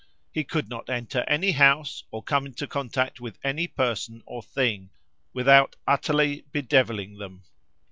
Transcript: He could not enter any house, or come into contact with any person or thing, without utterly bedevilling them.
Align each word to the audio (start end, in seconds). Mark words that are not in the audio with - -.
He 0.31 0.43
could 0.43 0.67
not 0.67 0.89
enter 0.89 1.19
any 1.27 1.51
house, 1.51 2.05
or 2.09 2.23
come 2.23 2.47
into 2.47 2.65
contact 2.65 3.21
with 3.21 3.37
any 3.43 3.67
person 3.67 4.23
or 4.25 4.41
thing, 4.41 4.89
without 5.31 5.75
utterly 5.85 6.43
bedevilling 6.51 7.19
them. 7.19 7.43